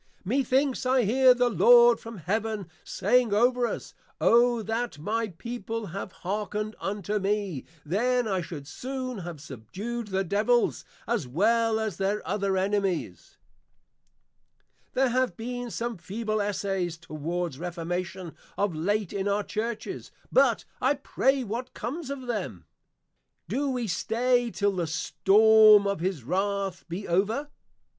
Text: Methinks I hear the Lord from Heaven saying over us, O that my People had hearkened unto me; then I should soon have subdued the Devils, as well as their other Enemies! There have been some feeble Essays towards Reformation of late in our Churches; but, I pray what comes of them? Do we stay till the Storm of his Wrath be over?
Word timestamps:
Methinks 0.25 0.83
I 0.83 1.03
hear 1.03 1.35
the 1.35 1.51
Lord 1.51 1.99
from 1.99 2.17
Heaven 2.17 2.67
saying 2.83 3.35
over 3.35 3.67
us, 3.67 3.93
O 4.19 4.63
that 4.63 4.97
my 4.97 5.27
People 5.27 5.85
had 5.85 6.11
hearkened 6.25 6.75
unto 6.79 7.19
me; 7.19 7.65
then 7.85 8.27
I 8.27 8.41
should 8.41 8.65
soon 8.67 9.19
have 9.19 9.39
subdued 9.39 10.07
the 10.07 10.23
Devils, 10.23 10.85
as 11.07 11.27
well 11.27 11.79
as 11.79 11.97
their 11.97 12.27
other 12.27 12.57
Enemies! 12.57 13.37
There 14.93 15.09
have 15.09 15.37
been 15.37 15.69
some 15.69 15.97
feeble 15.99 16.41
Essays 16.41 16.97
towards 16.97 17.59
Reformation 17.59 18.35
of 18.57 18.73
late 18.73 19.13
in 19.13 19.27
our 19.27 19.43
Churches; 19.43 20.09
but, 20.31 20.65
I 20.81 20.95
pray 20.95 21.43
what 21.43 21.75
comes 21.75 22.09
of 22.09 22.25
them? 22.25 22.65
Do 23.47 23.69
we 23.69 23.85
stay 23.85 24.49
till 24.49 24.71
the 24.75 24.87
Storm 24.87 25.85
of 25.85 25.99
his 25.99 26.23
Wrath 26.23 26.85
be 26.89 27.07
over? 27.07 27.49